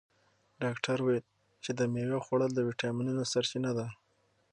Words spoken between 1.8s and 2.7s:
مېوې خوړل د